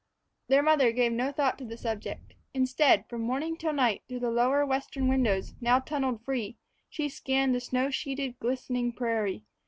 [0.47, 4.31] Their mother gave no thought to the subject Instead, from morning till night, through the
[4.31, 6.57] lower western windows, now tunneled free,
[6.89, 9.45] she scanned the snow sheeted, glistening prairie.